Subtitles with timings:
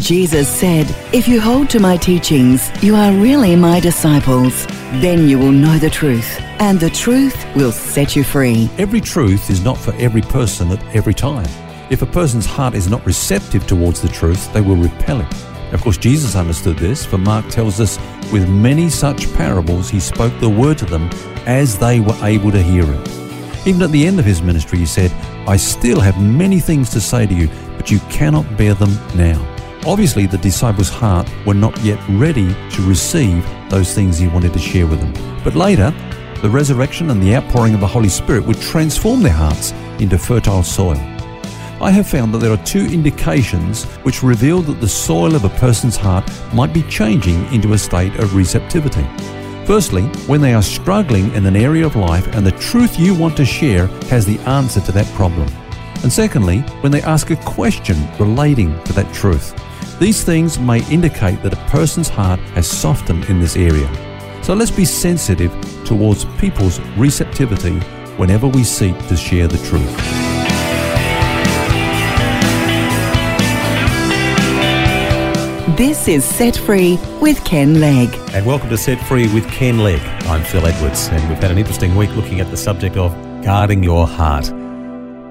[0.00, 4.66] Jesus said, If you hold to my teachings, you are really my disciples.
[5.00, 8.68] Then you will know the truth, and the truth will set you free.
[8.76, 11.48] Every truth is not for every person at every time.
[11.90, 15.34] If a person's heart is not receptive towards the truth, they will repel it.
[15.72, 17.98] Of course, Jesus understood this, for Mark tells us,
[18.30, 21.08] with many such parables, he spoke the word to them
[21.46, 23.08] as they were able to hear it.
[23.66, 25.10] Even at the end of his ministry, he said,
[25.48, 29.55] I still have many things to say to you, but you cannot bear them now.
[29.86, 34.58] Obviously, the disciples' heart were not yet ready to receive those things he wanted to
[34.58, 35.42] share with them.
[35.44, 35.94] But later,
[36.42, 40.64] the resurrection and the outpouring of the Holy Spirit would transform their hearts into fertile
[40.64, 40.98] soil.
[41.80, 45.50] I have found that there are two indications which reveal that the soil of a
[45.50, 49.06] person's heart might be changing into a state of receptivity.
[49.66, 53.36] Firstly, when they are struggling in an area of life and the truth you want
[53.36, 55.48] to share has the answer to that problem.
[56.02, 59.54] And secondly, when they ask a question relating to that truth.
[59.98, 63.88] These things may indicate that a person's heart has softened in this area.
[64.42, 65.50] So let's be sensitive
[65.86, 67.78] towards people's receptivity
[68.18, 69.96] whenever we seek to share the truth.
[75.78, 78.14] This is Set Free with Ken Legg.
[78.34, 80.02] And welcome to Set Free with Ken Legg.
[80.26, 83.82] I'm Phil Edwards, and we've had an interesting week looking at the subject of guarding
[83.82, 84.52] your heart.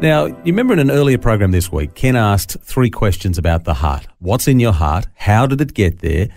[0.00, 3.74] Now, you remember in an earlier program this week, Ken asked three questions about the
[3.74, 4.06] heart.
[4.18, 5.06] What's in your heart?
[5.14, 6.28] How did it get there?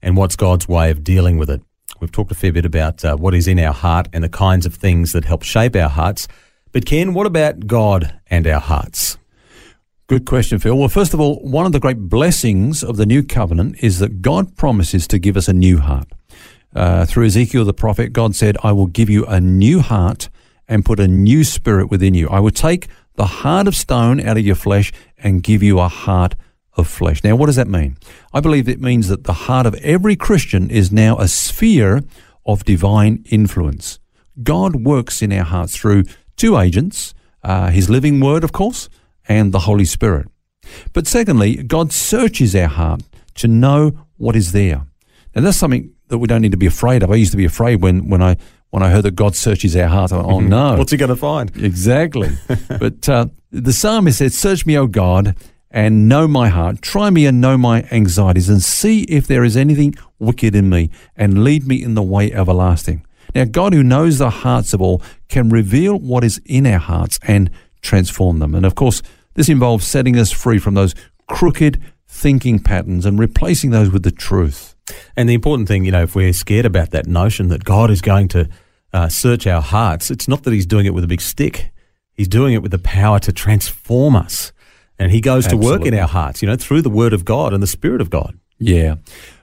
[0.00, 1.60] And what's God's way of dealing with it?
[1.98, 4.66] We've talked a fair bit about uh, what is in our heart and the kinds
[4.66, 6.28] of things that help shape our hearts.
[6.70, 9.18] But Ken, what about God and our hearts?
[10.06, 10.78] Good question, Phil.
[10.78, 14.22] Well, first of all, one of the great blessings of the new covenant is that
[14.22, 16.08] God promises to give us a new heart.
[16.74, 20.28] Uh, through Ezekiel the prophet, God said, I will give you a new heart
[20.68, 22.28] and put a new spirit within you.
[22.28, 25.88] I will take the heart of stone out of your flesh and give you a
[25.88, 26.36] heart
[26.76, 27.24] of flesh.
[27.24, 27.96] Now, what does that mean?
[28.32, 32.02] I believe it means that the heart of every Christian is now a sphere
[32.46, 33.98] of divine influence.
[34.42, 36.04] God works in our hearts through
[36.36, 38.88] two agents, uh, His living word, of course,
[39.28, 40.28] and the Holy Spirit.
[40.92, 43.02] But secondly, God searches our heart
[43.36, 44.86] to know what is there.
[45.34, 47.10] Now that's something that we don't need to be afraid of.
[47.10, 48.36] I used to be afraid when, when I
[48.70, 50.12] when I heard that God searches our heart.
[50.12, 50.76] I went, oh no.
[50.76, 51.54] What's he going to find?
[51.56, 52.30] Exactly.
[52.78, 55.34] but uh, the psalmist said, Search me, O God,
[55.70, 56.82] and know my heart.
[56.82, 60.90] Try me and know my anxieties, and see if there is anything wicked in me,
[61.16, 63.04] and lead me in the way everlasting.
[63.34, 67.18] Now, God, who knows the hearts of all, can reveal what is in our hearts
[67.22, 67.50] and
[67.82, 68.54] transform them.
[68.54, 69.02] And of course,
[69.34, 70.94] this involves setting us free from those
[71.26, 74.74] crooked thinking patterns and replacing those with the truth.
[75.16, 78.00] And the important thing, you know, if we're scared about that notion that God is
[78.00, 78.48] going to
[78.92, 81.70] uh, search our hearts, it's not that He's doing it with a big stick.
[82.12, 84.52] He's doing it with the power to transform us.
[84.98, 85.66] And He goes Absolutely.
[85.66, 88.00] to work in our hearts, you know, through the Word of God and the Spirit
[88.00, 88.38] of God.
[88.58, 88.96] Yeah.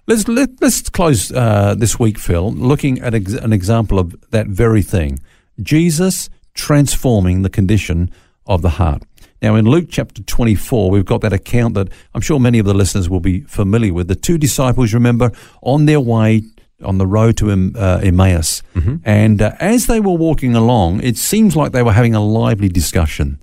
[0.08, 3.98] Let's, let, us let us close uh, this week, Phil, looking at ex- an example
[3.98, 5.20] of that very thing
[5.62, 8.12] Jesus transforming the condition
[8.46, 9.04] of the heart.
[9.42, 12.74] Now, in Luke chapter 24, we've got that account that I'm sure many of the
[12.74, 14.08] listeners will be familiar with.
[14.08, 15.32] The two disciples, remember,
[15.62, 16.44] on their way
[16.84, 18.62] on the road to uh, Emmaus.
[18.76, 18.96] Mm-hmm.
[19.06, 22.68] And uh, as they were walking along, it seems like they were having a lively
[22.68, 23.42] discussion.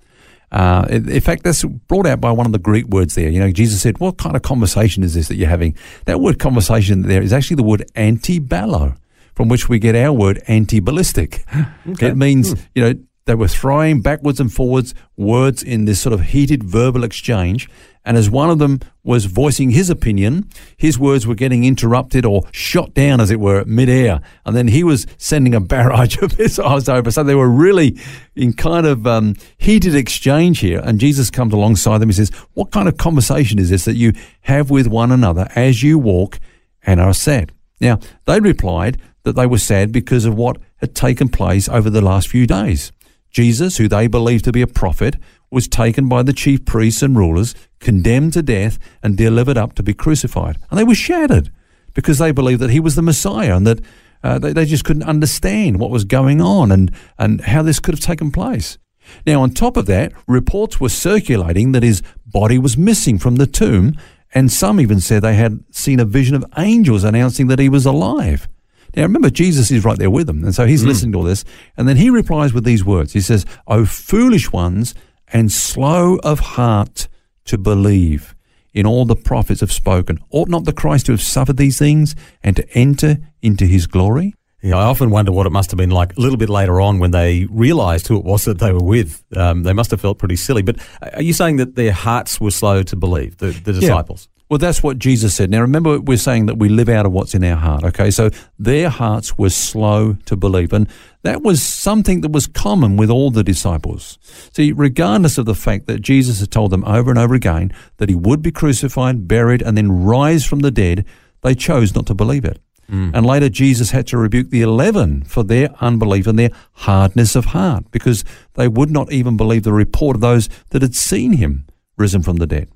[0.50, 3.30] Uh, in fact, that's brought out by one of the Greek words there.
[3.30, 5.74] You know, Jesus said, What kind of conversation is this that you're having?
[6.04, 8.94] That word conversation there is actually the word anti-ballo,
[9.34, 11.44] from which we get our word anti ballistic.
[11.88, 12.09] Okay.
[12.09, 12.60] It means, hmm.
[12.76, 12.94] you know,
[13.25, 17.69] they were throwing backwards and forwards words in this sort of heated verbal exchange.
[18.05, 22.43] And as one of them was voicing his opinion, his words were getting interrupted or
[22.50, 24.21] shot down, as it were, midair.
[24.44, 27.13] And then he was sending a barrage of missiles over.
[27.13, 27.97] So they were really
[28.34, 30.80] in kind of um, heated exchange here.
[30.83, 32.09] And Jesus comes alongside them.
[32.09, 35.84] He says, What kind of conversation is this that you have with one another as
[35.84, 36.41] you walk
[36.83, 37.53] and are sad?
[37.80, 42.01] Now, they replied that they were sad because of what had taken place over the
[42.01, 42.91] last few days.
[43.32, 45.16] Jesus, who they believed to be a prophet,
[45.50, 49.82] was taken by the chief priests and rulers, condemned to death, and delivered up to
[49.82, 50.58] be crucified.
[50.70, 51.50] And they were shattered
[51.94, 53.80] because they believed that he was the Messiah and that
[54.22, 57.94] uh, they, they just couldn't understand what was going on and, and how this could
[57.94, 58.78] have taken place.
[59.26, 63.46] Now, on top of that, reports were circulating that his body was missing from the
[63.46, 63.96] tomb,
[64.34, 67.84] and some even said they had seen a vision of angels announcing that he was
[67.84, 68.48] alive.
[68.94, 70.44] Now remember, Jesus is right there with them.
[70.44, 71.44] And so he's listening to all this.
[71.77, 73.12] And then he replies with these words.
[73.12, 74.94] He says, O foolish ones
[75.33, 77.09] and slow of heart
[77.47, 78.34] to believe
[78.74, 80.18] in all the prophets have spoken.
[80.30, 84.34] Ought not the Christ to have suffered these things and to enter into his glory?
[84.62, 87.00] Yeah, I often wonder what it must have been like a little bit later on
[87.00, 89.24] when they realised who it was that they were with.
[89.36, 90.62] Um, they must have felt pretty silly.
[90.62, 90.77] But
[91.15, 94.28] are you saying that their hearts were slow to believe, the, the disciples?
[94.53, 95.49] Well, that's what Jesus said.
[95.49, 98.10] Now, remember, we're saying that we live out of what's in our heart, okay?
[98.10, 98.28] So
[98.59, 100.75] their hearts were slow to believe.
[100.75, 100.91] And
[101.22, 104.19] that was something that was common with all the disciples.
[104.53, 108.10] See, regardless of the fact that Jesus had told them over and over again that
[108.10, 111.07] he would be crucified, buried, and then rise from the dead,
[111.41, 112.60] they chose not to believe it.
[112.91, 113.13] Mm.
[113.15, 117.47] And later, Jesus had to rebuke the eleven for their unbelief and their hardness of
[117.47, 118.22] heart because
[118.53, 121.66] they would not even believe the report of those that had seen him
[121.97, 122.69] risen from the dead.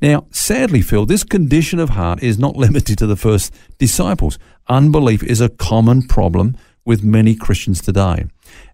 [0.00, 4.38] Now, sadly, Phil, this condition of heart is not limited to the first disciples.
[4.68, 8.26] Unbelief is a common problem with many Christians today.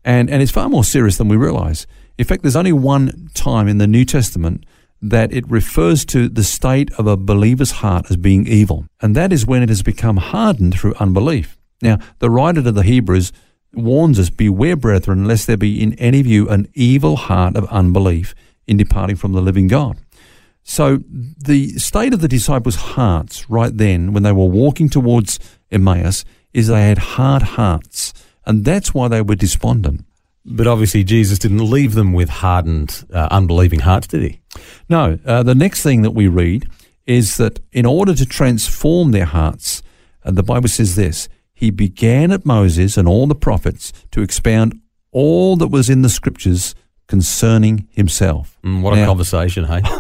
[0.05, 1.87] And, and it's far more serious than we realize.
[2.17, 4.65] In fact, there's only one time in the New Testament
[5.03, 9.33] that it refers to the state of a believer's heart as being evil, and that
[9.33, 11.59] is when it has become hardened through unbelief.
[11.83, 13.33] Now, the writer to the Hebrews
[13.75, 17.67] warns us Beware, brethren, lest there be in any of you an evil heart of
[17.67, 18.35] unbelief
[18.67, 19.99] in departing from the living God.
[20.66, 25.38] So, the state of the disciples' hearts right then, when they were walking towards
[25.70, 26.25] Emmaus,
[26.55, 28.14] is they had hard hearts,
[28.46, 30.06] and that's why they were despondent.
[30.44, 34.40] But obviously, Jesus didn't leave them with hardened, uh, unbelieving hearts, did he?
[34.88, 36.67] No, uh, the next thing that we read
[37.06, 39.82] is that in order to transform their hearts,
[40.25, 44.81] uh, the Bible says this He began at Moses and all the prophets to expound
[45.12, 46.75] all that was in the scriptures
[47.06, 48.59] concerning himself.
[48.65, 49.81] Mm, what a conversation, hey?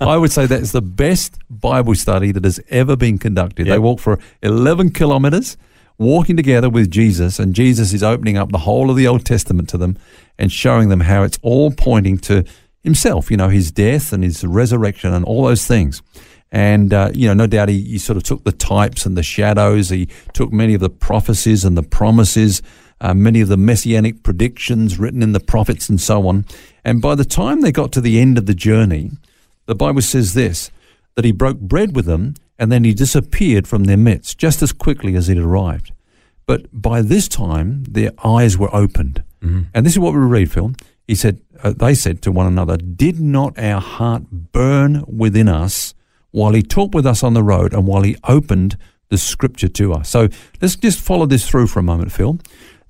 [0.00, 3.66] I would say that's the best Bible study that has ever been conducted.
[3.66, 5.56] They walk for 11 kilometers
[5.98, 9.68] walking together with Jesus, and Jesus is opening up the whole of the Old Testament
[9.70, 9.98] to them
[10.38, 12.44] and showing them how it's all pointing to
[12.82, 16.02] himself, you know, his death and his resurrection and all those things.
[16.50, 19.22] And, uh, you know, no doubt he, he sort of took the types and the
[19.22, 19.88] shadows.
[19.88, 22.60] He took many of the prophecies and the promises,
[23.02, 26.46] uh, many of the messianic predictions written in the prophets and so on.
[26.84, 29.10] And by the time they got to the end of the journey,
[29.66, 30.70] the Bible says this
[31.14, 34.72] that he broke bread with them and then he disappeared from their midst just as
[34.72, 35.92] quickly as he'd arrived.
[36.46, 39.22] But by this time, their eyes were opened.
[39.74, 40.72] And this is what we read, Phil.
[41.06, 45.94] He said, uh, they said to one another, Did not our heart burn within us
[46.30, 48.78] while he talked with us on the road and while he opened
[49.08, 50.08] the scripture to us?
[50.08, 50.28] So
[50.60, 52.38] let's just follow this through for a moment, Phil.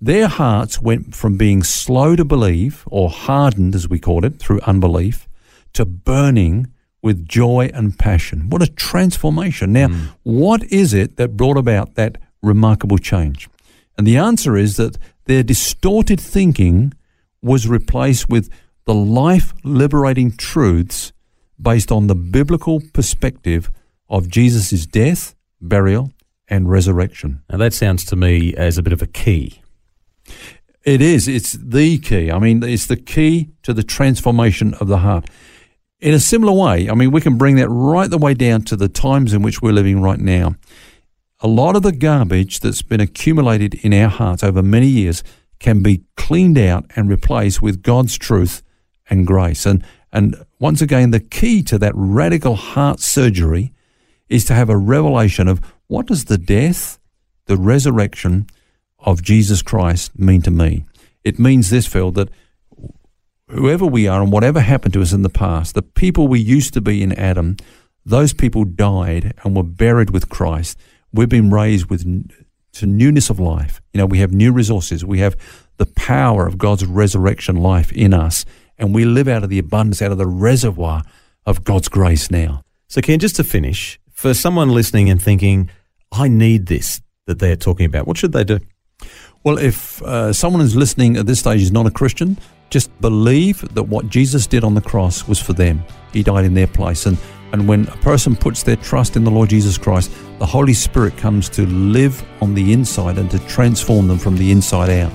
[0.05, 4.61] Their hearts went from being slow to believe, or hardened as we called it, through
[4.63, 5.29] unbelief,
[5.75, 6.67] to burning
[7.03, 8.51] with joy and passion.
[8.51, 9.73] What a transformation.
[9.73, 10.07] Now, hmm.
[10.25, 13.49] what is it that brought about that remarkable change?
[13.97, 16.95] And the answer is that their distorted thinking
[17.41, 18.51] was replaced with
[18.87, 21.13] the life liberating truths
[21.61, 23.71] based on the biblical perspective
[24.09, 26.13] of Jesus' death, burial,
[26.49, 27.45] and resurrection.
[27.49, 29.62] now, that sounds to me as a bit of a key.
[30.85, 31.29] It is.
[31.29, 32.31] It's the key.
[32.31, 35.29] I mean, it's the key to the transformation of the heart.
[36.01, 38.77] In a similar way, I mean, we can bring that right the way down to
[38.77, 40.57] the times in which we're living right now.
[41.41, 45.23] A lot of the garbage that's been accumulated in our hearts over many years
[45.61, 48.63] can be cleaned out and replaced with God's truth
[49.09, 49.65] and grace.
[49.65, 53.73] And and once again, the key to that radical heart surgery
[54.29, 56.99] is to have a revelation of what does the death,
[57.47, 58.47] the resurrection
[59.03, 60.85] of Jesus Christ mean to me?
[61.25, 62.31] It means this, Phil, that
[63.49, 66.75] whoever we are and whatever happened to us in the past, the people we used
[66.75, 67.57] to be in Adam,
[68.05, 70.79] those people died and were buried with Christ.
[71.13, 72.05] We've been raised with
[72.73, 73.81] to newness of life.
[73.93, 75.05] You know, we have new resources.
[75.05, 75.37] We have
[75.77, 78.45] the power of God's resurrection life in us,
[78.79, 81.03] and we live out of the abundance, out of the reservoir
[81.45, 82.63] of God's grace now.
[82.89, 85.71] So, Ken, just to finish, for someone listening and thinking,
[86.11, 88.59] I need this that they're talking about, what should they do?
[89.45, 92.39] Well, if uh, someone who's listening at this stage is not a Christian,
[92.71, 95.85] just believe that what Jesus did on the cross was for them.
[96.13, 97.07] He died in their place.
[97.07, 97.19] And,
[97.53, 101.17] and when a person puts their trust in the Lord Jesus Christ, the Holy Spirit
[101.17, 105.13] comes to live on the inside and to transform them from the inside out.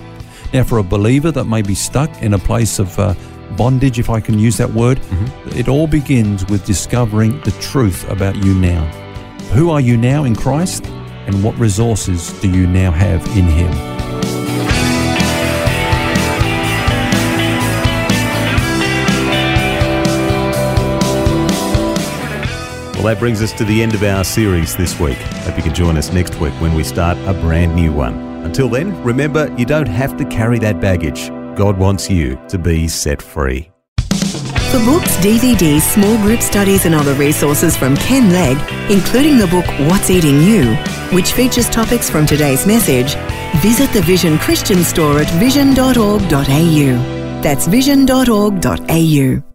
[0.53, 3.15] Now, for a believer that may be stuck in a place of uh,
[3.57, 4.99] bondage, if I can use that word,
[5.55, 8.85] it all begins with discovering the truth about you now.
[9.53, 10.85] Who are you now in Christ?
[11.27, 13.69] And what resources do you now have in Him?
[22.93, 25.17] Well, that brings us to the end of our series this week.
[25.17, 28.15] Hope you can join us next week when we start a brand new one.
[28.45, 31.29] Until then, remember you don't have to carry that baggage.
[31.57, 33.69] God wants you to be set free.
[34.71, 38.57] For books, DVDs, small group studies, and other resources from Ken Legg,
[38.91, 40.75] including the book What's Eating You,
[41.13, 43.15] which features topics from today's message,
[43.61, 47.41] visit the Vision Christian store at vision.org.au.
[47.41, 49.46] That's vision.org.au.